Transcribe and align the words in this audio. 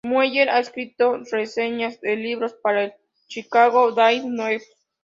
Mueller 0.03 0.49
ha 0.49 0.57
escrito 0.57 1.15
reseñas 1.31 2.01
de 2.01 2.15
libros 2.15 2.55
para 2.63 2.85
el 2.85 2.93
"Chicago 3.27 3.91
Daily 3.91 4.27
News". 4.29 4.63